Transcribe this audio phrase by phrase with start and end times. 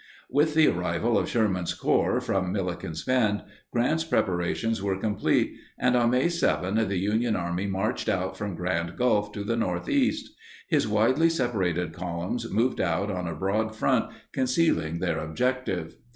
[0.31, 6.09] With the arrival of Sherman's Corps from Milliken's Bend, Grant's preparations were complete and, on
[6.09, 10.33] May 7, the Union Army marched out from Grand Gulf to the northeast.
[10.67, 15.93] His widely separated columns moved out on a broad front concealing their objective.